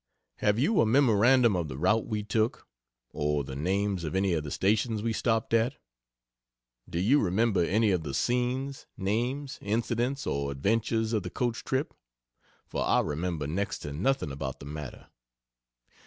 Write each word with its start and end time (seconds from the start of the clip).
Have 0.37 0.57
you 0.57 0.81
a 0.81 0.85
memorandum 0.87 1.55
of 1.55 1.67
the 1.67 1.77
route 1.77 2.07
we 2.07 2.23
took 2.23 2.67
or 3.11 3.43
the 3.43 3.55
names 3.55 4.03
of 4.03 4.15
any 4.15 4.33
of 4.33 4.43
the 4.43 4.49
Stations 4.49 5.03
we 5.03 5.13
stopped 5.13 5.53
at? 5.53 5.75
Do 6.89 6.99
you 6.99 7.21
remember 7.21 7.63
any 7.63 7.91
of 7.91 8.01
the 8.01 8.15
scenes, 8.15 8.87
names, 8.97 9.59
incidents 9.61 10.25
or 10.25 10.51
adventures 10.51 11.13
of 11.13 11.21
the 11.21 11.29
coach 11.29 11.63
trip? 11.63 11.93
for 12.65 12.83
I 12.83 13.01
remember 13.01 13.45
next 13.45 13.77
to 13.83 13.93
nothing 13.93 14.31
about 14.31 14.59
the 14.59 14.65
matter. 14.65 15.05